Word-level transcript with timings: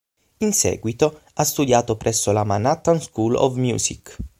In 0.39 0.51
seguito, 0.51 1.21
ha 1.35 1.43
studiato 1.43 1.95
presso 1.95 2.31
la 2.31 2.43
Manhattan 2.43 2.99
School 2.99 3.35
of 3.35 3.53
Music. 3.57 4.17